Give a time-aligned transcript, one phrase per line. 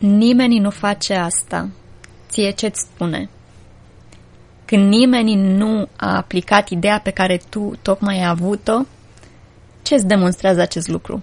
[0.00, 1.68] nimeni nu face asta,
[2.28, 3.28] ție ce-ți spune?
[4.64, 8.80] Când nimeni nu a aplicat ideea pe care tu tocmai ai avut-o,
[9.82, 11.22] ce îți demonstrează acest lucru?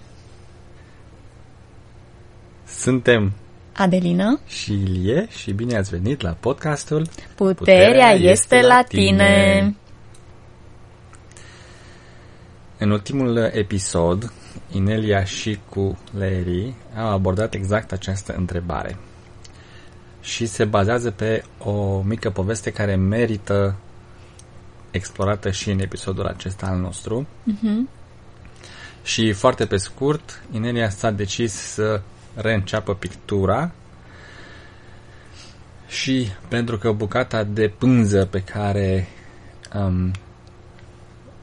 [2.67, 3.33] Suntem
[3.73, 9.01] Adelina și Ilie și bine ați venit la podcastul Puterea, Puterea este, este la tine.
[9.01, 9.75] tine.
[12.77, 14.31] În ultimul episod,
[14.71, 18.97] Inelia și cu Larry au abordat exact această întrebare
[20.21, 23.75] și se bazează pe o mică poveste care merită
[24.91, 27.27] explorată și în episodul acesta al nostru.
[27.51, 27.95] Uh-huh.
[29.03, 32.01] Și foarte pe scurt, Inelia s-a decis să
[32.35, 33.71] reînceapă pictura
[35.87, 39.07] și pentru că bucata de pânză pe care
[39.73, 40.11] um,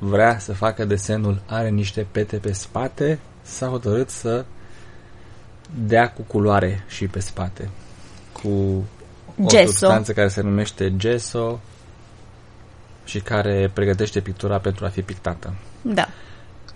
[0.04, 4.44] vrea să facă desenul are niște pete pe spate, s-a hotărât să
[5.86, 7.68] dea cu culoare și pe spate.
[8.32, 9.66] Cu o gesso.
[9.66, 11.60] substanță care se numește gesso
[13.04, 15.54] și care pregătește pictura pentru a fi pictată.
[15.82, 16.08] Da.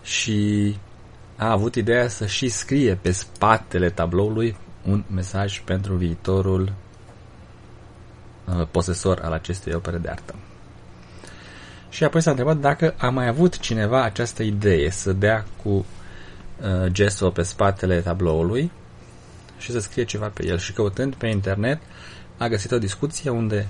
[0.02, 0.76] Și
[1.36, 4.56] a avut ideea să și scrie pe spatele tabloului
[4.86, 6.72] un mesaj pentru viitorul
[8.44, 10.34] uh, posesor al acestei opere de artă.
[11.90, 16.86] Și apoi s-a întrebat dacă a mai avut cineva această idee să dea cu uh,
[16.86, 18.70] gesso pe spatele tabloului
[19.58, 20.58] și să scrie ceva pe el.
[20.58, 21.80] Și căutând pe internet
[22.36, 23.66] a găsit o discuție unde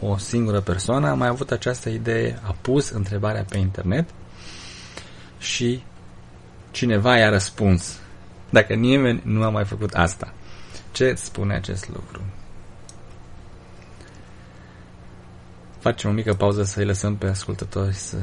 [0.00, 4.08] o singură persoană a mai avut această idee, a pus întrebarea pe internet
[5.38, 5.82] și
[6.70, 7.98] cineva i-a răspuns.
[8.50, 10.32] Dacă nimeni nu a mai făcut asta,
[10.92, 12.22] ce spune acest lucru?
[15.80, 18.16] Facem o mică pauză să-i lăsăm pe ascultători să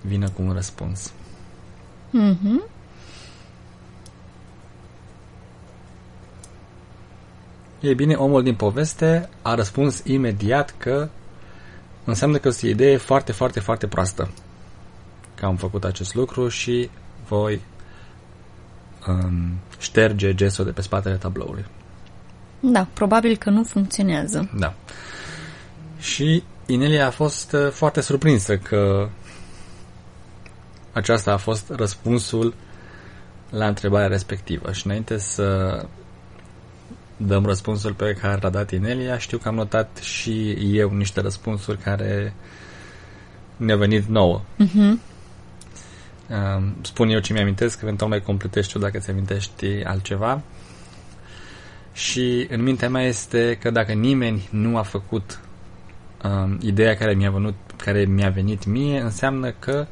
[0.00, 1.12] vină cu un răspuns.
[2.08, 2.70] Mm-hmm.
[7.80, 11.08] Ei bine, omul din poveste a răspuns imediat că
[12.04, 14.30] înseamnă că este o idee foarte, foarte, foarte proastă
[15.34, 16.90] că am făcut acest lucru și
[17.28, 17.60] voi
[19.08, 21.64] um, șterge gesso de pe spatele tabloului.
[22.60, 24.50] Da, probabil că nu funcționează.
[24.58, 24.74] Da.
[26.04, 29.08] Și Inelia a fost uh, foarte surprinsă că
[30.92, 32.54] aceasta a fost răspunsul
[33.50, 34.72] la întrebarea respectivă.
[34.72, 35.78] Și înainte să
[37.16, 41.78] dăm răspunsul pe care l-a dat Inelia, știu că am notat și eu niște răspunsuri
[41.78, 42.34] care
[43.56, 44.40] ne-au venit nouă.
[44.40, 45.12] Uh-huh.
[46.80, 50.42] Spun eu ce mi-amintesc, eventual mai completești tu dacă ți-amintești altceva.
[51.92, 55.38] Și în mintea mea este că dacă nimeni nu a făcut
[56.24, 59.86] um, ideea care mi-a, venit, care mi-a venit mie, înseamnă că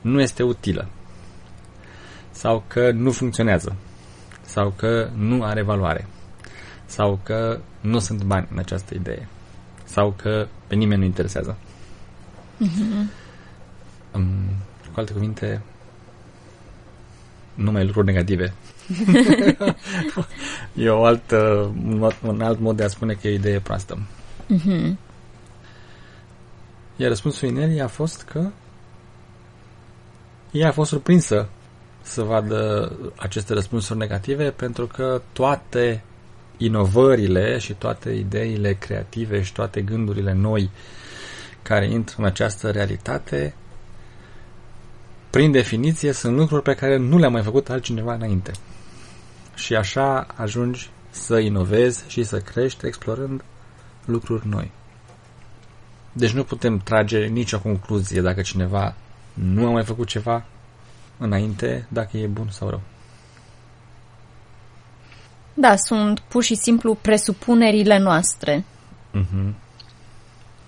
[0.00, 0.88] nu este utilă.
[2.30, 3.76] Sau că nu funcționează.
[4.42, 6.06] Sau că nu are valoare.
[6.86, 9.28] Sau că nu sunt bani în această idee.
[9.84, 11.56] Sau că pe nimeni nu interesează.
[12.64, 13.10] Mm-hmm.
[14.14, 14.26] Um,
[14.92, 15.62] cu alte cuvinte,
[17.54, 18.52] numai lucruri negative.
[20.74, 21.70] e o altă,
[22.22, 23.98] un alt mod de a spune că e o idee proastă.
[24.54, 25.05] Mm-hmm.
[26.96, 28.48] Iar răspunsul Inelii a fost că
[30.50, 31.48] ea a fost surprinsă
[32.02, 36.02] să vadă aceste răspunsuri negative pentru că toate
[36.56, 40.70] inovările și toate ideile creative și toate gândurile noi
[41.62, 43.54] care intră în această realitate
[45.30, 48.50] prin definiție, sunt lucruri pe care nu le-a mai făcut altcineva înainte.
[49.54, 53.44] Și așa ajungi să inovezi și să crești explorând
[54.04, 54.70] lucruri noi.
[56.16, 58.94] Deci nu putem trage nicio concluzie dacă cineva
[59.34, 60.44] nu a mai făcut ceva
[61.18, 62.80] înainte, dacă e bun sau rău.
[65.54, 68.64] Da, sunt pur și simplu presupunerile noastre.
[69.14, 69.52] Uh-huh.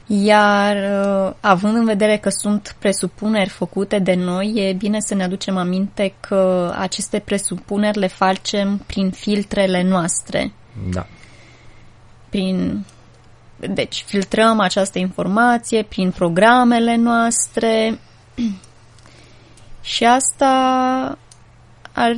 [0.07, 5.23] Iar uh, având în vedere că sunt presupuneri făcute de noi, e bine să ne
[5.23, 10.53] aducem aminte că aceste presupuneri le facem prin filtrele noastre.
[10.91, 11.07] Da.
[12.29, 12.85] Prin
[13.61, 17.99] deci, filtrăm această informație prin programele noastre
[19.81, 21.19] și asta
[21.93, 22.17] ar,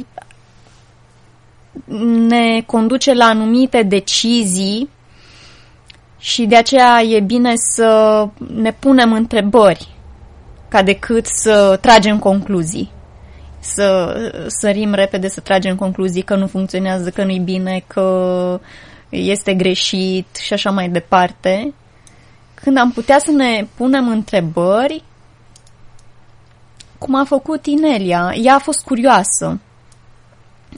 [2.29, 4.89] ne conduce la anumite decizii
[6.19, 9.89] și de aceea e bine să ne punem întrebări
[10.69, 12.91] ca decât să tragem concluzii.
[13.59, 14.15] Să
[14.47, 18.61] sărim repede să tragem concluzii că nu funcționează, că nu-i bine, că
[19.11, 21.75] este greșit și așa mai departe.
[22.55, 25.03] Când am putea să ne punem întrebări,
[26.99, 29.61] cum a făcut Inelia, ea a fost curioasă.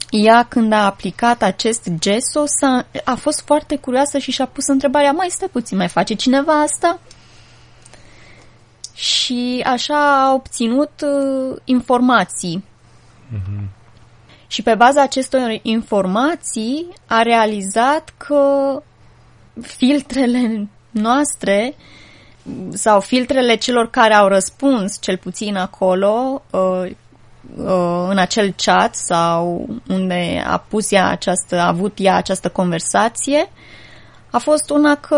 [0.09, 5.11] ea când a aplicat acest gesso s-a, a fost foarte curioasă și și-a pus întrebarea,
[5.11, 6.99] mai stai puțin, mai face cineva asta?
[8.93, 12.63] Și așa a obținut uh, informații.
[13.33, 13.82] Mm-hmm.
[14.53, 18.81] Și pe baza acestor informații a realizat că
[19.61, 21.75] filtrele noastre
[22.73, 26.91] sau filtrele celor care au răspuns, cel puțin acolo, uh,
[27.57, 33.49] uh, în acel chat sau unde a pus ea această, a avut ea această conversație,
[34.31, 35.17] a fost una că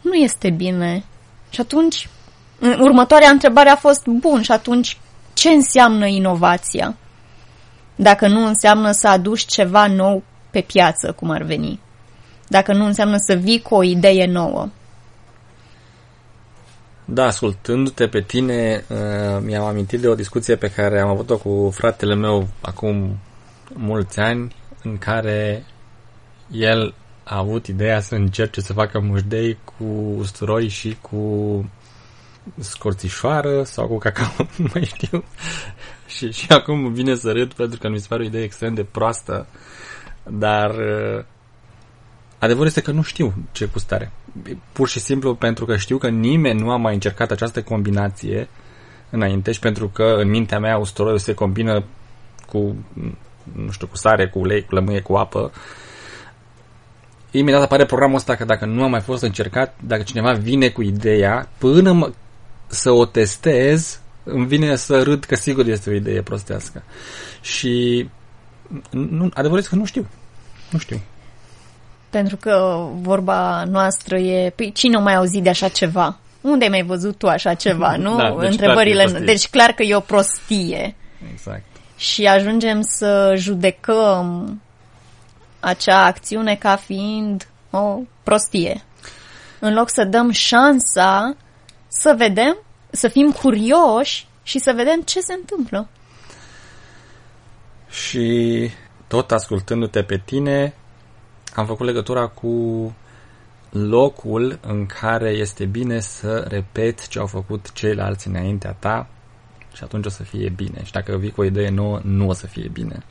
[0.00, 1.04] nu este bine.
[1.50, 2.08] Și atunci,
[2.78, 4.98] următoarea întrebare a fost, bun, și atunci
[5.32, 6.96] ce înseamnă inovația?
[7.96, 11.80] Dacă nu înseamnă să aduci ceva nou pe piață, cum ar veni.
[12.48, 14.68] Dacă nu înseamnă să vii cu o idee nouă.
[17.04, 18.96] Da, ascultându-te pe tine, uh,
[19.40, 23.18] mi-am amintit de o discuție pe care am avut-o cu fratele meu acum
[23.72, 25.64] mulți ani, în care
[26.50, 26.94] el
[27.24, 29.84] a avut ideea să încerce să facă mușdei cu
[30.18, 31.70] usturoi și cu
[32.58, 35.24] scorțișoară sau cu cacao, nu mai știu.
[36.16, 38.84] și, și acum vine să râd pentru că mi se pare o idee extrem de
[38.84, 39.46] proastă,
[40.22, 41.24] dar uh,
[42.38, 44.12] adevărul este că nu știu ce gustare
[44.72, 48.48] pur și simplu pentru că știu că nimeni nu a mai încercat această combinație
[49.10, 51.84] înainte și pentru că în mintea mea usturoiul se combină
[52.48, 52.76] cu,
[53.52, 55.52] nu știu, cu sare, cu ulei, cu lămâie, cu apă.
[57.30, 60.82] Imediat apare programul ăsta că dacă nu a mai fost încercat, dacă cineva vine cu
[60.82, 62.12] ideea, până mă,
[62.66, 66.82] să o testez, îmi vine să râd că sigur este o idee prostească.
[67.40, 68.08] Și
[68.90, 70.06] nu, adevărul este că nu știu.
[70.70, 71.00] Nu știu.
[72.10, 76.18] Pentru că vorba noastră e, păi cine o mai auzit de așa ceva?
[76.40, 78.16] Unde ai mai văzut tu așa ceva, nu?
[78.16, 79.04] Da, deci Întrebările.
[79.04, 80.94] Clar deci clar că e o prostie.
[81.32, 81.64] Exact.
[81.96, 84.60] Și ajungem să judecăm
[85.60, 88.82] acea acțiune ca fiind o prostie.
[89.58, 91.36] În loc să dăm șansa
[91.88, 92.56] să vedem,
[92.96, 95.88] să fim curioși și să vedem ce se întâmplă.
[97.88, 98.70] Și
[99.06, 100.74] tot ascultându-te pe tine,
[101.54, 102.94] am făcut legătura cu
[103.70, 109.08] locul în care este bine să repeți ce au făcut ceilalți înaintea ta
[109.72, 110.84] și atunci o să fie bine.
[110.84, 113.02] Și dacă vii cu o idee nouă, nu o să fie bine.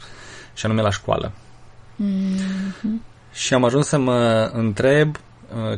[0.53, 1.31] Și anume la școală.
[2.03, 3.13] Mm-hmm.
[3.31, 5.21] Și am ajuns să mă întreb uh,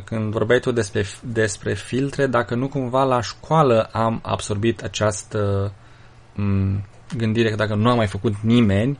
[0.04, 5.72] când vorbeai tu despre, despre filtre, dacă nu cumva la școală am absorbit această
[6.34, 6.84] mm,
[7.16, 8.98] gândire că dacă nu am mai făcut nimeni,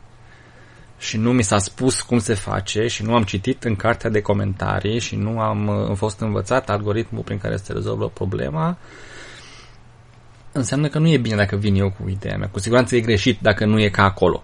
[0.99, 4.21] și nu mi s-a spus cum se face și nu am citit în cartea de
[4.21, 8.77] comentarii și nu am, am uh, fost învățat algoritmul prin care se rezolvă problema,
[10.53, 12.49] înseamnă că nu e bine dacă vin eu cu ideea mea.
[12.49, 14.43] Cu siguranță e greșit dacă nu e ca acolo.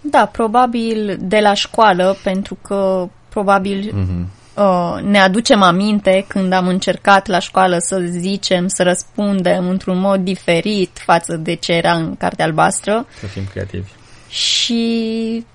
[0.00, 4.36] Da, probabil de la școală, pentru că probabil mm-hmm.
[4.58, 10.20] Uh, ne aducem aminte când am încercat la școală să zicem, să răspundem într-un mod
[10.20, 13.06] diferit față de ce era în cartea albastră.
[13.18, 13.90] Să fim creativi.
[14.28, 15.46] Și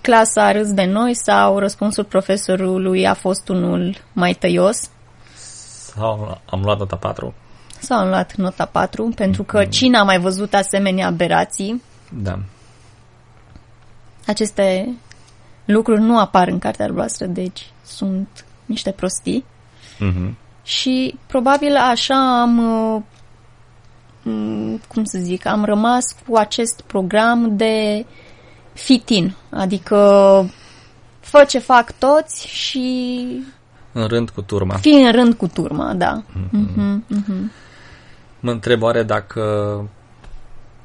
[0.00, 4.90] clasa a râs de noi sau răspunsul profesorului a fost unul mai tăios?
[5.34, 7.34] Sau am luat nota 4?
[7.78, 9.70] Sau am luat nota 4, pentru că mm.
[9.70, 11.82] cine a mai văzut asemenea aberații?
[12.08, 12.38] Da.
[14.26, 14.94] Aceste
[15.64, 19.44] lucruri nu apar în cartea albastră, deci sunt niște prostii.
[19.96, 20.34] Uh-huh.
[20.62, 22.58] Și probabil așa am,
[24.24, 28.06] uh, cum să zic, am rămas cu acest program de
[28.72, 29.96] fitin, adică
[31.20, 33.24] fă ce fac toți și...
[33.92, 34.76] În rând cu turma.
[34.76, 36.22] Fii în rând cu turma, da.
[36.22, 36.58] Uh-huh.
[36.58, 37.16] Uh-huh.
[37.16, 37.50] Uh-huh.
[38.40, 39.40] Mă întreb oare dacă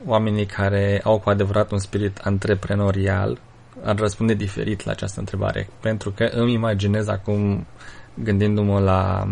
[0.05, 3.39] oamenii care au cu adevărat un spirit antreprenorial
[3.84, 7.65] ar răspunde diferit la această întrebare, pentru că îmi imaginez acum,
[8.13, 9.27] gândindu-mă la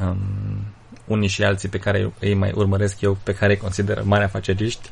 [0.00, 0.18] um,
[1.06, 4.88] unii și alții pe care îi mai urmăresc eu, pe care îi consider mari afaceriști,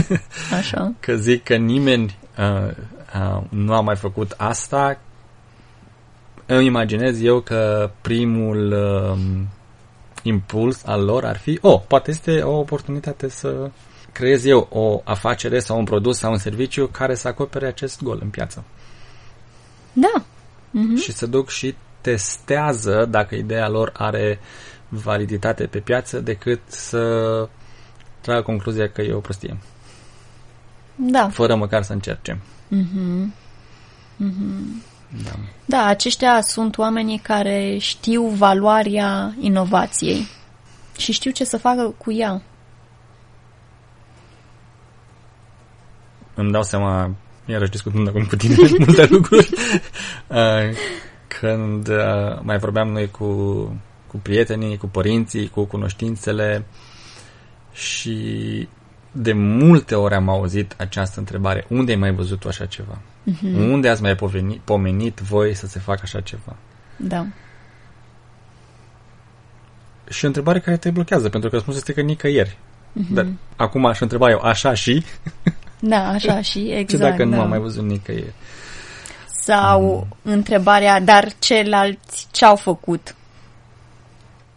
[0.58, 0.92] Așa.
[1.00, 2.70] că zic că nimeni uh,
[3.14, 4.98] uh, nu a mai făcut asta,
[6.46, 9.18] îmi imaginez eu că primul uh,
[10.22, 13.70] impuls al lor ar fi, oh, poate este o oportunitate să
[14.12, 18.18] creez eu o afacere sau un produs sau un serviciu care să acopere acest gol
[18.22, 18.64] în piață.
[19.92, 20.12] Da.
[20.22, 21.02] Uh-huh.
[21.02, 24.40] Și să duc și testează dacă ideea lor are
[24.88, 27.02] validitate pe piață decât să
[28.20, 29.56] tragă concluzia că e o prostie.
[30.94, 31.28] Da.
[31.28, 32.40] Fără măcar să încerce.
[32.70, 33.26] Uh-huh.
[34.24, 34.90] Uh-huh.
[35.24, 35.30] Da.
[35.64, 40.26] da, aceștia sunt oamenii care știu valoarea inovației
[40.96, 42.42] și știu ce să facă cu ea.
[46.34, 47.14] Îmi dau seama,
[47.46, 49.48] iarăși discutând acum cu tine multe lucruri,
[50.26, 50.76] uh,
[51.26, 53.26] când uh, mai vorbeam noi cu,
[54.06, 56.64] cu prietenii, cu părinții, cu cunoștințele
[57.72, 58.68] și
[59.12, 61.64] de multe ori am auzit această întrebare.
[61.68, 62.98] Unde ai mai văzut tu așa ceva?
[63.30, 63.56] Uh-huh.
[63.56, 66.56] Unde ați mai pomenit, pomenit voi să se facă așa ceva?
[66.96, 67.26] Da.
[70.08, 72.58] Și o întrebare care te blochează, pentru că răspunsul este că nicăieri.
[72.58, 73.12] Uh-huh.
[73.12, 75.04] Dar acum aș întreba eu, așa și?
[75.84, 76.88] Da, așa și, exact.
[76.88, 77.36] Ce dacă da.
[77.36, 78.32] nu am mai văzut nicăieri?
[79.26, 80.32] Sau mm.
[80.32, 83.14] întrebarea, dar ceilalți ce-au făcut?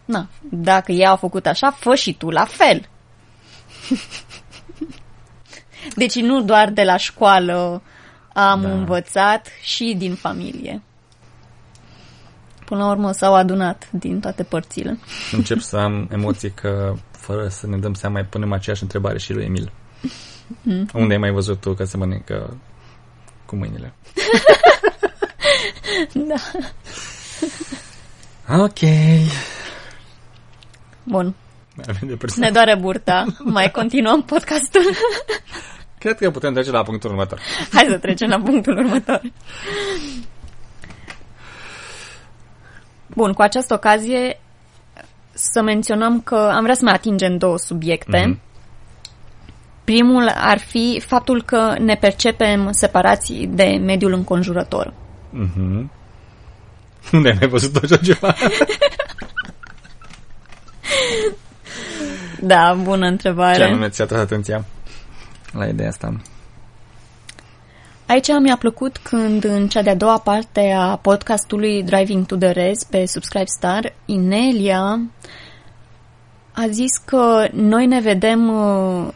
[0.05, 2.89] Na, dacă ei au făcut așa, fă și tu la fel.
[6.01, 7.81] deci nu doar de la școală
[8.33, 8.71] am da.
[8.71, 10.81] învățat și din familie.
[12.65, 14.99] Până la urmă s-au adunat din toate părțile.
[15.31, 19.33] Încep să am emoții că, fără să ne dăm seama, mai punem aceeași întrebare și
[19.33, 19.71] lui Emil.
[20.61, 20.89] Mm.
[20.93, 22.57] Unde ai mai văzut tu că se mănâncă
[23.45, 23.93] cu mâinile?
[26.29, 26.35] da.
[28.63, 28.79] Ok.
[31.03, 31.35] Bun.
[32.35, 33.25] Ne doare burta.
[33.39, 34.81] Mai continuăm podcastul.
[35.97, 37.39] Cred că putem trece la punctul următor.
[37.71, 39.21] Hai să trecem la punctul următor.
[43.07, 44.39] Bun, cu această ocazie
[45.31, 48.19] să menționăm că am vrea să mai atingem două subiecte.
[48.19, 48.45] Mm-hmm.
[49.85, 54.93] Primul ar fi faptul că ne percepem separați de mediul înconjurător.
[55.35, 55.85] Mm-hmm.
[57.11, 58.35] Unde ai mai văzut așa ceva?
[62.51, 63.57] da, bună întrebare.
[63.57, 64.65] Ce anume ți-a tras atenția
[65.51, 66.13] la ideea asta?
[68.05, 72.83] Aici mi-a plăcut când în cea de-a doua parte a podcastului Driving to the Res
[72.83, 74.99] pe Subscribe Star, Inelia
[76.51, 79.07] a zis că noi ne vedem uh,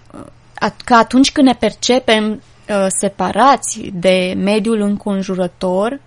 [0.84, 6.00] că atunci când ne percepem uh, separați de mediul înconjurător,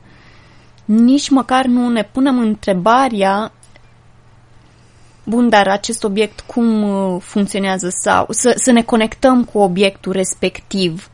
[0.84, 3.52] nici măcar nu ne punem întrebarea
[5.24, 7.88] bun, dar acest obiect cum uh, funcționează?
[7.90, 11.10] Sau să, să ne conectăm cu obiectul respectiv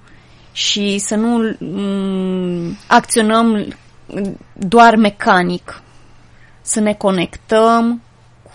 [0.53, 3.77] și să nu mm, acționăm
[4.53, 5.83] doar mecanic,
[6.63, 8.03] să ne conectăm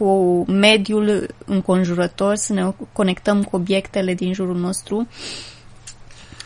[0.04, 5.08] cu mediul înconjurător, să ne conectăm cu obiectele din jurul nostru.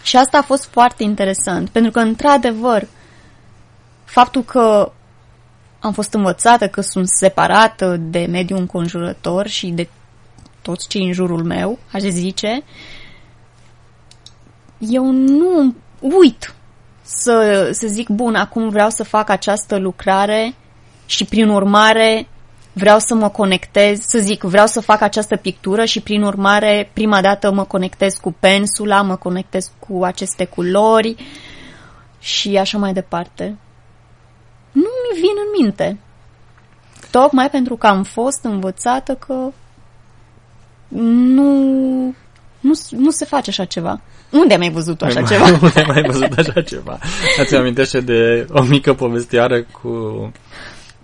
[0.03, 2.87] Și asta a fost foarte interesant, pentru că, într-adevăr,
[4.05, 4.91] faptul că
[5.79, 9.89] am fost învățată că sunt separată de mediul înconjurător și de
[10.61, 12.63] toți cei în jurul meu, aș zice,
[14.77, 16.53] eu nu uit
[17.01, 20.55] să, să zic, bun, acum vreau să fac această lucrare
[21.05, 22.27] și prin urmare
[22.77, 27.21] vreau să mă conectez, să zic, vreau să fac această pictură și prin urmare prima
[27.21, 31.15] dată mă conectez cu pensula, mă conectez cu aceste culori
[32.19, 33.57] și așa mai departe.
[34.71, 35.97] Nu mi vin în minte.
[37.11, 39.33] Tocmai pentru că am fost învățată că
[41.35, 41.53] nu,
[42.59, 44.01] nu, nu se face așa ceva.
[44.31, 45.45] Unde ai mai văzut așa mai, ceva?
[45.61, 46.99] Unde ai mai văzut așa ceva?
[47.39, 49.89] Ați amintește de o mică povestioară cu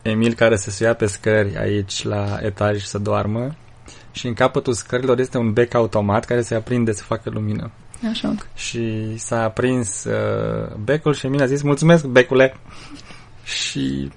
[0.04, 3.56] Emil care se suia pe scări aici la etaj să doarmă
[4.12, 7.72] și în capătul scărilor este un bec automat care se aprinde să facă lumină.
[8.10, 8.36] Așa.
[8.56, 12.58] Și s-a aprins uh, becul și Emil a zis mulțumesc becule
[13.44, 14.12] și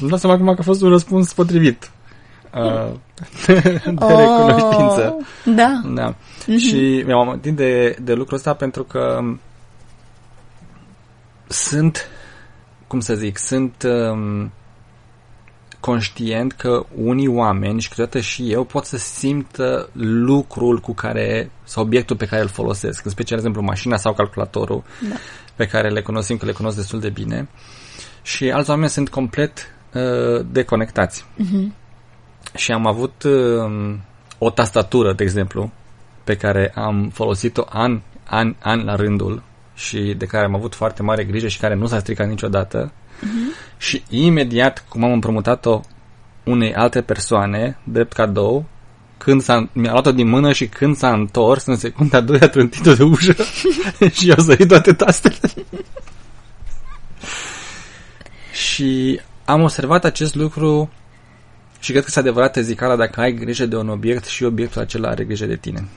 [0.00, 1.90] îmi dau seama acum că a fost un răspuns potrivit
[2.54, 2.92] uh,
[3.84, 5.16] de oh, recunoștință.
[5.44, 5.80] Da.
[5.94, 6.14] da.
[6.14, 6.58] Mm-hmm.
[6.58, 9.20] Și mi-am amintit de, de lucrul ăsta pentru că
[11.46, 12.08] sunt,
[12.86, 14.52] cum să zic, sunt um,
[15.84, 21.82] conștient că unii oameni și câteodată și eu pot să simtă lucrul cu care sau
[21.82, 25.14] obiectul pe care îl folosesc, în special, de exemplu, mașina sau calculatorul da.
[25.54, 27.48] pe care le cunosc, că le cunosc destul de bine
[28.22, 31.24] și alți oameni sunt complet uh, deconectați.
[31.24, 31.72] Uh-huh.
[32.54, 33.94] Și am avut uh,
[34.38, 35.72] o tastatură, de exemplu,
[36.24, 39.42] pe care am folosit-o an, an, an la rândul
[39.74, 43.76] și de care am avut foarte mare grijă și care nu s-a stricat niciodată uh-huh.
[43.78, 45.80] și imediat cum am împrumutat-o
[46.44, 48.64] unei alte persoane, drept cadou,
[49.18, 52.94] când s-a, mi-a luat-o din mână și când s-a întors, în secunda 2 a trântit-o
[52.94, 53.34] de ușă
[54.16, 55.36] și i-au sărit toate tastele.
[58.52, 60.90] și am observat acest lucru
[61.80, 65.08] și cred că s-a adevărat zicala dacă ai grijă de un obiect și obiectul acela
[65.08, 65.88] are grijă de tine.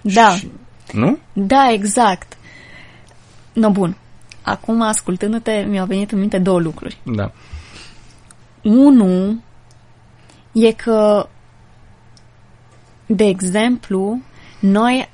[0.00, 0.36] Da.
[0.36, 0.50] Și,
[0.92, 1.18] nu?
[1.32, 2.36] Da, exact.
[3.52, 3.96] No, bun.
[4.46, 6.98] Acum, ascultându-te, mi-au venit în minte două lucruri.
[7.02, 7.32] Da.
[8.62, 9.42] Unu
[10.52, 11.28] e că,
[13.06, 14.20] de exemplu,
[14.60, 15.10] noi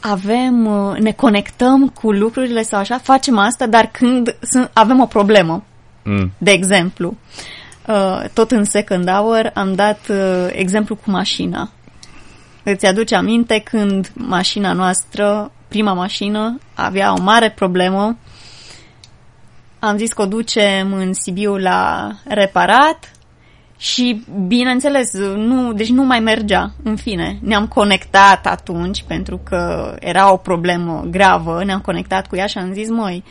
[0.00, 5.06] avem, uh, ne conectăm cu lucrurile sau așa, facem asta, dar când sunt, avem o
[5.06, 5.64] problemă,
[6.04, 6.32] Mm.
[6.38, 7.16] de exemplu,
[7.86, 11.70] uh, tot în second hour am dat uh, exemplu cu mașina.
[12.62, 18.16] Îți aduce aminte când mașina noastră, prima mașină, avea o mare problemă.
[19.84, 23.12] Am zis că o ducem în Sibiu la reparat
[23.78, 27.38] și, bineînțeles, nu, deci nu mai mergea, în fine.
[27.40, 32.72] Ne-am conectat atunci, pentru că era o problemă gravă, ne-am conectat cu ea și am
[32.72, 33.24] zis, măi,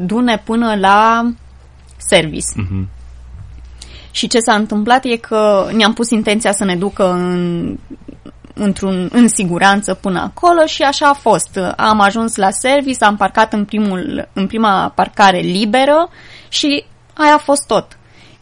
[0.00, 1.30] du-ne până la
[1.96, 2.52] service.
[2.56, 2.88] Mhm.
[4.10, 7.78] Și ce s-a întâmplat e că ne-am pus intenția să ne ducă în,
[8.58, 11.58] într-un, în siguranță până acolo și așa a fost.
[11.76, 16.08] Am ajuns la service, am parcat în, primul, în prima parcare liberă
[16.48, 16.84] și
[17.14, 17.98] aia a fost tot.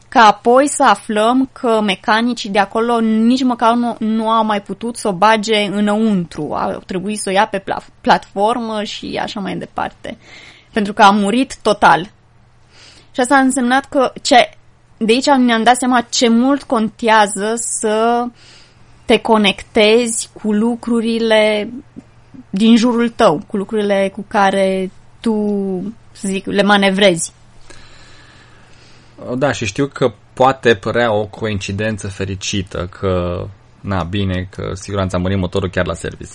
[0.09, 4.97] Ca apoi să aflăm că mecanicii de acolo nici măcar nu, nu au mai putut
[4.97, 6.53] să o bage înăuntru.
[6.53, 10.19] Au trebuit să o ia pe pla- platformă și așa mai departe.
[10.73, 12.11] Pentru că a murit total.
[13.11, 14.51] Și asta a însemnat că ce,
[14.97, 18.25] de aici ne-am dat seama ce mult contează să
[19.07, 21.71] te conectezi cu lucrurile
[22.51, 25.35] din jurul tău, cu lucrurile cu care tu,
[26.13, 27.33] să zic, le manevrezi.
[29.37, 33.47] Da, și știu că poate părea o coincidență fericită că,
[33.81, 36.33] na, bine, că siguranța a murit motorul chiar la service.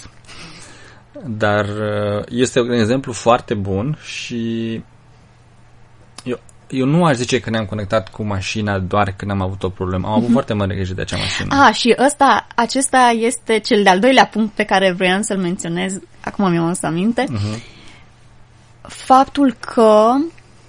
[1.26, 4.82] Dar uh, este un exemplu foarte bun și
[6.72, 9.70] eu, eu nu aș zice că ne-am conectat cu mașina doar când am avut o
[9.70, 10.08] problemă.
[10.08, 11.64] Am avut foarte mare grijă de acea mașină.
[11.66, 16.52] Ah, și ăsta, acesta este cel de-al doilea punct pe care vreau să-l menționez, acum
[16.52, 17.62] mi-am adus aminte, Mhm.
[18.82, 20.12] faptul că,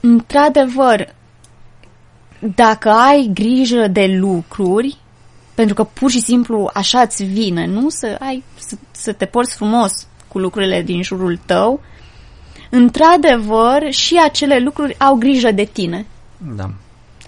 [0.00, 1.14] într-adevăr,
[2.54, 4.96] dacă ai grijă de lucruri,
[5.54, 9.54] pentru că pur și simplu așa îți vine, nu să ai să, să te porți
[9.54, 11.80] frumos cu lucrurile din jurul tău,
[12.74, 16.06] într-adevăr și acele lucruri au grijă de tine
[16.56, 16.70] Da.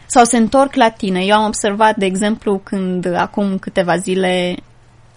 [0.07, 1.25] sau se întorc la tine.
[1.25, 4.57] Eu am observat, de exemplu, când acum câteva zile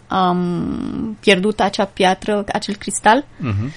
[0.08, 3.72] am pierdut acea piatră, acel cristal Mhm.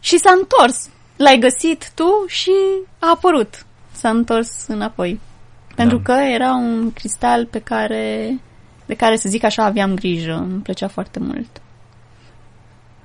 [0.00, 0.88] și s-a întors.
[1.16, 2.50] L-ai găsit tu și
[2.98, 3.66] a apărut.
[3.92, 5.20] S-a întors înapoi.
[5.74, 6.02] Pentru Da.
[6.02, 8.38] că era un cristal pe care,
[8.86, 10.34] de care, să zic așa, aveam grijă.
[10.34, 11.60] Îmi plăcea foarte mult.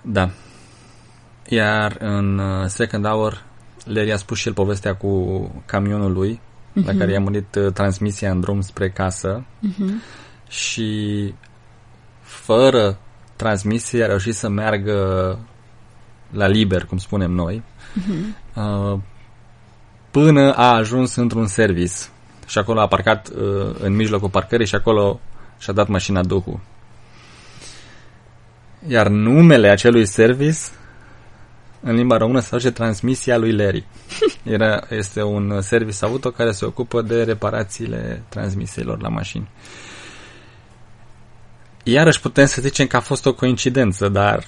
[0.02, 0.30] Da.
[1.50, 3.44] Iar în uh, Second Hour,
[3.84, 6.42] Larry a spus și el povestea cu camionul lui,
[6.74, 9.44] la care i-a murit uh, transmisia în drum spre casă.
[10.48, 11.34] Și
[12.22, 12.98] fără
[13.36, 15.40] transmisie a reușit să meargă
[16.32, 17.64] la liber, cum spunem noi,
[18.56, 19.00] uh,
[20.12, 21.96] până a ajuns într-un service.
[22.46, 25.20] Și acolo a parcat uh, în mijlocul parcării și acolo
[25.58, 26.60] și-a dat mașina Duhul.
[28.88, 30.60] Iar numele acelui service
[31.82, 33.86] în limba română se face transmisia lui Larry.
[34.44, 39.50] Era, este un service auto care se ocupă de reparațiile transmisiilor la mașini.
[41.84, 44.46] Iarăși putem să zicem că a fost o coincidență, dar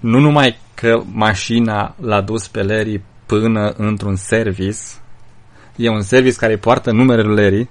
[0.00, 4.78] nu numai că mașina l-a dus pe Larry până într-un service,
[5.76, 7.68] e un service care poartă numele lui Larry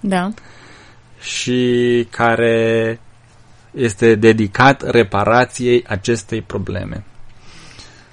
[0.00, 0.30] Da.
[1.20, 3.00] și care
[3.70, 7.04] este dedicat reparației acestei probleme.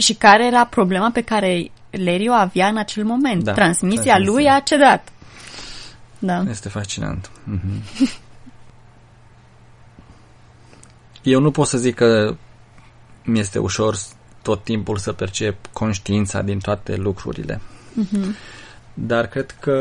[0.03, 3.43] Și care era problema pe care Larry o avea în acel moment?
[3.43, 4.33] Da, Transmisia transmisia.
[4.33, 5.07] lui a cedat.
[6.19, 6.43] Da.
[6.49, 7.29] Este fascinant.
[7.43, 7.81] Mhm.
[11.23, 12.35] Eu nu pot să zic că
[13.23, 17.61] mi este ușor s- tot timpul să percep conștiința din toate lucrurile.
[18.93, 19.73] Dar cred că,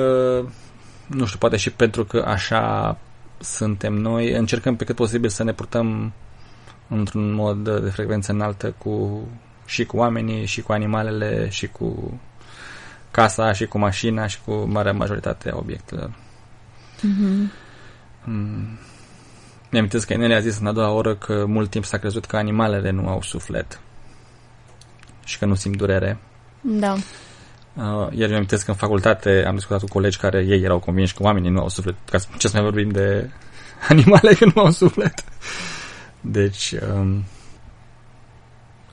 [1.06, 2.98] nu știu, poate și pentru că așa
[3.40, 6.12] suntem noi, încercăm pe cât posibil să ne purtăm
[6.88, 9.20] într-un mod de frecvență înaltă cu
[9.72, 12.20] și cu oamenii, și cu animalele, și cu
[13.10, 16.10] casa, și cu mașina, și cu marea majoritate a obiectelor.
[18.24, 18.78] Mm.
[19.70, 22.36] Mi-am că Inelia a zis în a doua oră că mult timp s-a crezut că
[22.36, 23.80] animalele nu au suflet
[25.24, 26.18] și că nu simt durere.
[26.60, 26.92] Da.
[27.74, 31.22] Uh, iar mi-am că în facultate am discutat cu colegi care ei erau convinși că
[31.22, 31.94] oamenii nu au suflet.
[32.10, 33.30] Ca să- ce să mai vorbim de
[33.88, 35.24] animale că nu au suflet.
[36.20, 37.24] Deci, um,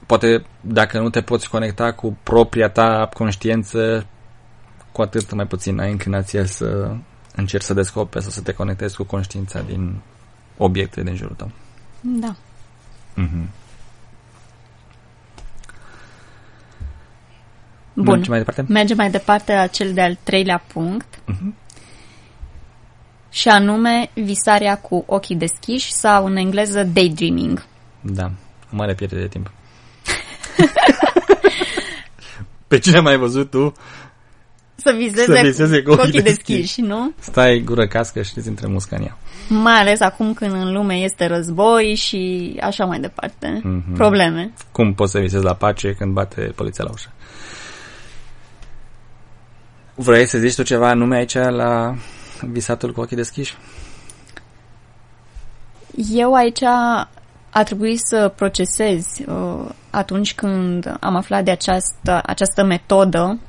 [0.10, 4.06] poate dacă nu te poți conecta cu propria ta conștiință,
[4.92, 6.96] cu atât mai puțin ai inclinație să
[7.36, 10.02] încerci să descoperi sau să te conectezi cu conștiința din
[10.58, 11.52] obiecte din jurul tău.
[12.02, 12.36] Da.
[13.16, 13.48] Mm-hmm.
[17.94, 18.06] Bun.
[18.06, 18.66] Mergem mai departe?
[18.68, 21.20] Mergem mai departe la cel de-al treilea punct.
[21.26, 21.56] Mhm.
[23.30, 27.66] Și anume visarea cu ochii deschiși sau în engleză daydreaming.
[28.02, 28.32] Da,
[28.72, 29.52] o mare pierdere de timp.
[32.68, 33.74] Pe cine mai ai văzut tu?
[34.76, 37.14] Să viseze, Să viseze cu ochii deschiși, nu?
[37.20, 39.18] Stai gură cască și îți intre musca în ea.
[39.50, 43.62] Mai ales acum când în lume este război și așa mai departe.
[43.64, 43.94] Mhm.
[43.94, 44.54] Probleme.
[44.72, 47.12] Cum poți să visezi la pace când bate poliția la ușă?
[49.96, 51.96] Vrei să zici tu ceva nume aici la
[52.42, 53.58] visatul cu ochii deschiși?
[56.12, 56.64] Eu aici
[57.50, 63.40] a trebuit să procesez uh, atunci când am aflat de această, această metodă,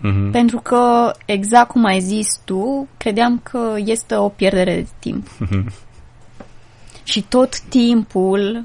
[0.00, 0.30] Mhm.
[0.30, 5.28] pentru că, exact cum ai zis tu, credeam că este o pierdere de timp.
[7.04, 8.64] Și tot timpul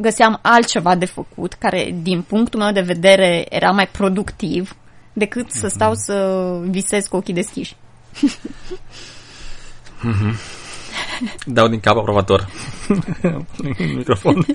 [0.00, 4.76] găseam altceva de făcut, care, din punctul meu de vedere, era mai productiv
[5.12, 7.76] decât să stau să visez cu ochii deschiși.
[11.46, 12.48] Dau din cap aprobator.
[13.28, 13.44] în
[13.96, 14.46] microfon.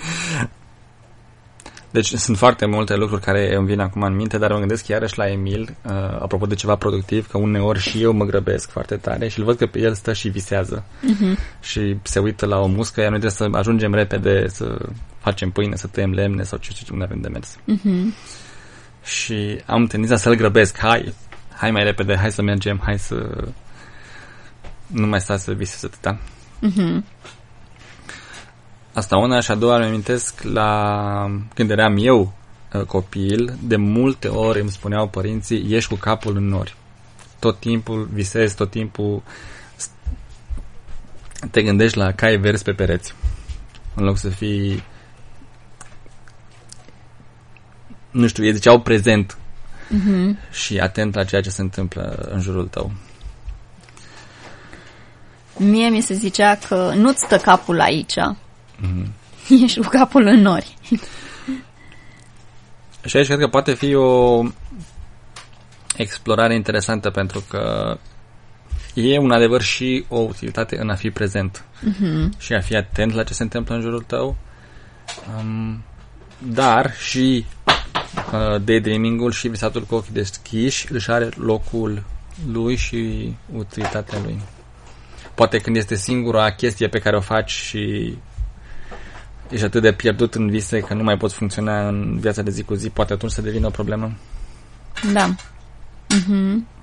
[1.91, 5.17] Deci sunt foarte multe lucruri care îmi vin acum în minte, dar mă gândesc iarăși
[5.17, 9.27] la Emil, uh, apropo de ceva productiv, că uneori și eu mă grăbesc foarte tare
[9.27, 10.84] și îl văd că pe el stă și visează.
[10.84, 11.60] Uh-huh.
[11.62, 14.77] Și se uită la o muscă, iar noi trebuie să ajungem repede să
[15.19, 17.58] facem pâine, să tăiem lemne sau ce, ce unde avem de mers.
[17.58, 18.13] Uh-huh.
[19.04, 21.13] Și am tendința să-l grăbesc, hai,
[21.56, 23.47] hai mai repede, hai să mergem, hai să...
[24.88, 26.19] Nu mai sta să visezi atâta.
[26.67, 27.04] Uh-huh.
[28.93, 32.34] Asta una și a doua îmi amintesc la când eram eu
[32.73, 36.75] uh, copil, de multe ori îmi spuneau părinții, ieși cu capul în nori.
[37.39, 39.21] Tot timpul visezi, tot timpul
[39.75, 39.89] s-
[41.51, 43.13] te gândești la cai verzi pe pereți.
[43.95, 44.84] În loc să fii
[48.12, 49.36] nu știu, ei ziceau prezent
[49.93, 50.51] Uh-huh.
[50.51, 52.91] și atent la ceea ce se întâmplă în jurul tău.
[55.58, 58.13] Mie mi se zicea că nu-ți stă capul aici,
[58.81, 59.13] Mhm.
[59.63, 60.77] ești cu capul în nori.
[63.05, 64.43] Și aici cred că poate fi o
[65.95, 67.97] explorare interesantă pentru că
[68.93, 72.29] e un adevăr și o utilitate în a fi prezent Uh-huh.
[72.37, 74.35] și a fi atent la ce se întâmplă în jurul tău,
[75.37, 75.83] um,
[76.37, 77.45] dar și
[78.33, 82.03] uh, daydreaming-ul și visatul cu ochii deschiși își are locul
[82.51, 84.41] lui și utilitatea lui.
[85.35, 88.17] Poate când este singura chestie pe care o faci și
[89.51, 92.63] ești atât de pierdut în vise că nu mai poți funcționa în viața de zi
[92.63, 94.11] cu zi, poate atunci să devină o problemă.
[95.13, 95.35] Da.
[96.15, 96.79] Uh-huh.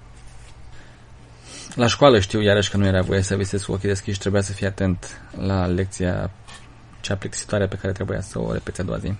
[1.74, 4.52] La școală știu iarăși că nu era voie să visezi cu ochii deschiși, trebuia să
[4.52, 6.30] fii atent la lecția
[7.00, 9.12] cea plictisitoare pe care trebuia să o repeți a doua zi.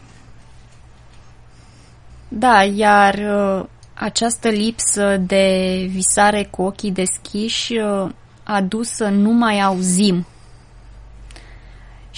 [2.29, 8.11] Da, iar uh, această lipsă de visare cu ochii deschiși uh,
[8.43, 10.27] a dus să nu mai auzim.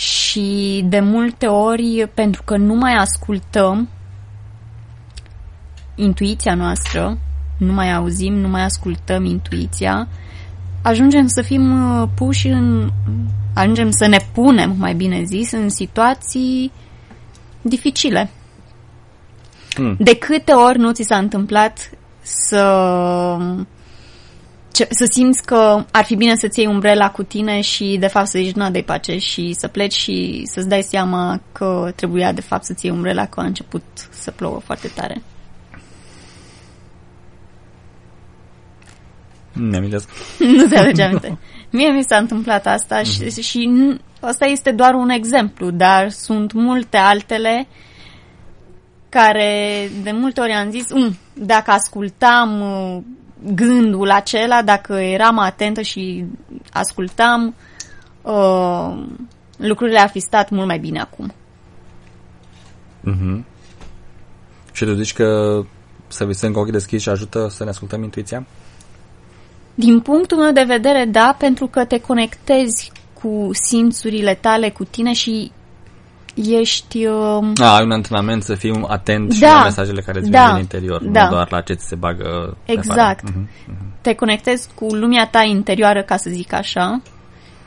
[0.01, 3.89] Și de multe ori, pentru că nu mai ascultăm
[5.95, 7.19] intuiția noastră,
[7.59, 10.09] nu mai auzim, nu mai ascultăm intuiția,
[10.83, 12.91] ajungem să fim uh, puși în.
[13.55, 16.73] ajungem să ne punem, mai bine zis, în situații
[17.63, 18.31] dificile.
[19.75, 19.97] Hmm.
[19.99, 22.65] De câte ori nu ți s-a întâmplat să
[24.73, 28.27] ce, să simți că ar fi bine să-ți iei umbrela cu tine și de fapt
[28.27, 32.41] să zici nu de pace și să pleci și să-ți dai seama că trebuia de
[32.41, 35.23] fapt să-ți iei umbrela că a început să plouă foarte tare.
[39.53, 40.09] Nu amintesc.
[40.57, 41.39] nu te aduce aminte.
[41.73, 46.53] Mie mi s-a întâmplat asta și, și nu- asta este doar un exemplu, dar sunt
[46.53, 47.67] multe altele
[49.09, 53.03] care de multe ori am zis, um, dacă ascultam uh,
[53.55, 56.25] gândul acela, dacă eram atentă și
[56.73, 57.55] ascultam,
[58.23, 59.03] uh,
[59.57, 61.33] lucrurile ar fi stat mult mai bine acum.
[63.01, 63.45] Mhm.
[64.73, 65.61] Și tu zici că
[66.07, 68.47] să visăm cu ochii deschiși ajută să ne ascultăm intuiția?
[69.75, 75.13] Din punctul meu de vedere, da, pentru că te conectezi cu simțurile tale, cu tine
[75.13, 75.53] și
[76.35, 77.07] ești...
[77.07, 79.55] Uh, A, ai un antrenament să fii atent și Da.
[79.55, 80.45] la mesajele care îți Da.
[80.45, 81.25] vin din interior, Da.
[81.25, 82.99] nu doar la ce ți se bagă pe Exact.
[82.99, 83.19] afară.
[83.35, 83.49] Mhm.
[84.01, 87.03] te conectezi cu lumea ta interioară, ca să zic așa,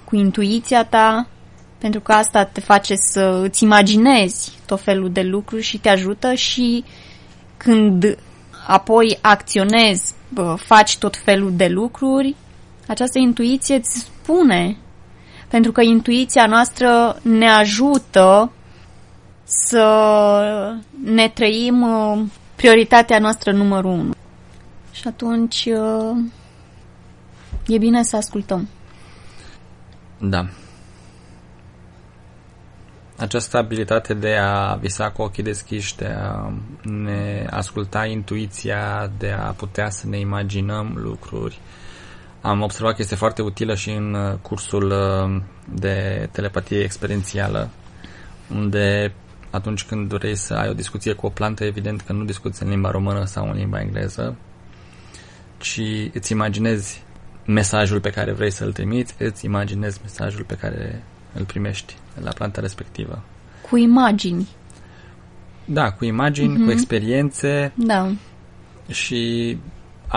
[0.03, 1.27] cu intuiția ta,
[1.77, 6.33] pentru că asta te face să îți imaginezi tot felul de lucruri și te ajută
[6.33, 6.83] și
[7.57, 8.17] când
[8.67, 12.35] apoi acționezi, bă, faci tot felul de lucruri,
[12.87, 14.77] această intuiție îți spune.
[15.53, 18.51] Pentru că intuiția noastră ne ajută
[19.43, 19.87] să
[21.03, 22.21] ne trăim uh,
[22.55, 24.13] prioritatea noastră numărul unu.
[24.91, 26.17] Și atunci uh,
[27.67, 28.67] e bine să ascultăm.
[30.17, 30.45] Da.
[33.17, 39.51] această abilitate de a visa cu ochii deschiși, de a ne asculta intuiția, de a
[39.51, 41.59] putea să ne imaginăm lucruri.
[42.43, 45.41] Am observat că este foarte utilă și în uh, cursul uh,
[45.73, 47.69] de telepatie experiențială,
[48.55, 49.13] unde
[49.49, 52.69] atunci când vrei să ai o discuție cu o plantă, evident că nu discuți în
[52.69, 54.35] limba română sau în limba engleză,
[55.57, 55.81] ci
[56.13, 57.03] îți imaginezi
[57.45, 61.03] mesajul pe care vrei să-l trimiți, îți imaginezi mesajul pe care
[61.33, 63.23] îl primești la planta respectivă.
[63.69, 64.47] Cu imagini.
[65.65, 66.65] Da, cu imagini, uh-huh.
[66.65, 67.71] cu experiențe.
[67.75, 68.11] Da.
[68.87, 69.57] Și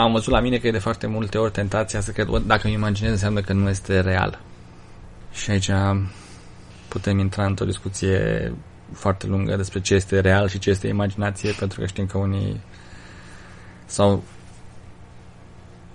[0.03, 2.75] am văzut la mine că e de foarte multe ori tentația să cred, dacă îmi
[2.75, 4.41] imaginez, înseamnă că nu este real.
[5.33, 5.71] Și aici
[6.89, 8.53] putem intra într-o discuție
[8.93, 12.61] foarte lungă despre ce este real și ce este imaginație, pentru că știm că unii
[13.87, 14.23] sau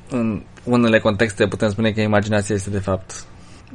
[0.09, 3.25] în unele contexte putem spune că imaginația este de fapt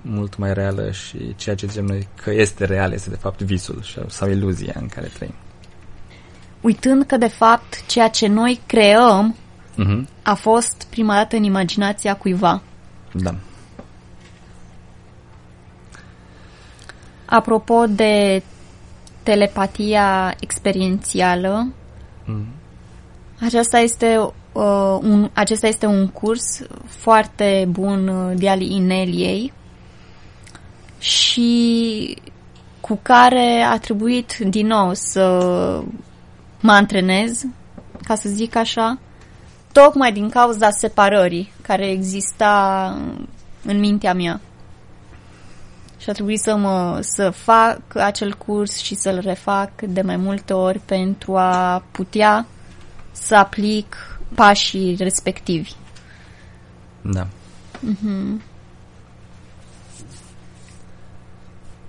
[0.02, 3.82] mult mai reală și ceea ce zicem noi că este real este de fapt visul
[4.08, 5.34] sau iluzia în care trăim.
[6.60, 9.36] Uitând că de fapt ceea ce noi creăm
[9.78, 10.04] uh-huh.
[10.22, 12.62] a fost prima dată în imaginația cuiva.
[13.12, 13.34] Da.
[17.24, 18.42] Apropo de
[19.22, 21.72] telepatia experiențială,
[22.24, 22.46] mm.
[23.40, 24.18] aceasta este,
[24.52, 29.52] uh, un, acesta este un curs foarte bun uh, de al Ineliei
[30.98, 32.18] și
[32.80, 35.38] cu care a trebuit din nou să
[36.60, 37.44] mă antrenez,
[38.02, 38.98] ca să zic așa,
[39.82, 42.98] tocmai din cauza separării care exista
[43.64, 44.40] în mintea mea.
[45.98, 50.52] Și a trebuit să, mă, să fac acel curs și să-l refac de mai multe
[50.52, 52.46] ori pentru a putea
[53.12, 55.72] să aplic pașii respectivi.
[57.02, 57.26] Da.
[57.76, 58.42] Mm-hmm.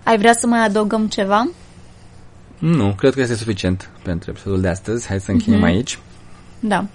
[0.04, 1.50] Ai vrea să mai adăugăm ceva?
[2.58, 5.08] Nu, cred că este suficient pentru episodul de astăzi.
[5.08, 5.63] Hai să încheiem mm-hmm.
[5.63, 6.00] aici.
[6.60, 6.86] Da.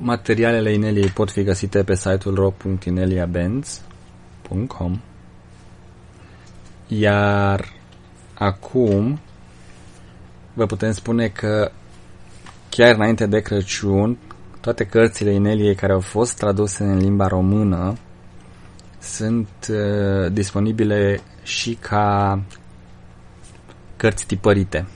[0.00, 5.00] Materialele Ineliei pot fi găsite pe site-ul ro.ineliabenz.com
[6.86, 7.72] Iar
[8.34, 9.20] acum
[10.54, 11.70] vă putem spune că
[12.68, 14.18] chiar înainte de Crăciun,
[14.60, 17.96] toate cărțile Ineliei care au fost traduse în limba română
[19.00, 22.40] sunt uh, disponibile și ca
[23.96, 24.86] cărți tipărite.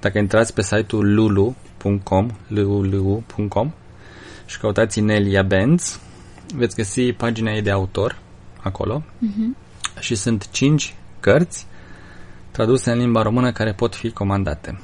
[0.00, 1.69] Dacă intrați pe site-ul lulu.com,
[2.46, 3.72] lulu.com
[4.46, 6.00] și căutați Nelia Benz,
[6.54, 8.18] veți găsi pagina ei de autor
[8.62, 10.00] acolo uh-huh.
[10.00, 11.66] și sunt 5 cărți
[12.50, 14.80] traduse în limba română care pot fi comandate.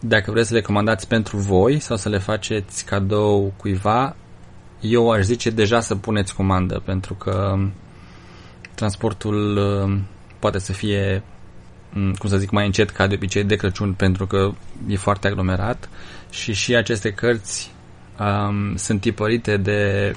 [0.00, 4.16] Dacă vreți să le comandați pentru voi sau să le faceți cadou cuiva,
[4.80, 7.58] eu aș zice deja să puneți comandă, pentru că
[8.74, 9.98] transportul uh,
[10.38, 11.37] poate să fie, mm,
[11.92, 14.52] cum să zic, mai încet ca de obicei de Crăciun, pentru că
[14.86, 15.88] e foarte aglomerat
[16.30, 17.72] și și aceste cărți
[18.20, 20.14] um, sunt tipărite de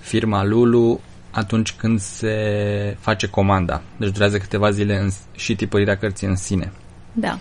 [0.00, 3.82] firma Lulu atunci când se face comanda.
[3.96, 6.72] Deci durează câteva zile în, și tipărirea cărții în sine.
[7.12, 7.38] Da.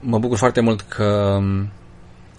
[0.00, 1.68] Mă bucur foarte mult că um,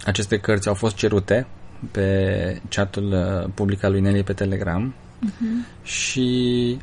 [0.05, 1.47] aceste cărți au fost cerute
[1.91, 4.93] pe chatul uh, public al lui Nelly pe Telegram
[5.25, 5.83] uh-huh.
[5.83, 6.77] și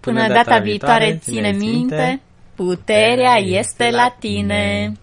[0.00, 2.20] Până, Până data, data viitoare, ține minte,
[2.58, 4.96] puterea este la tine.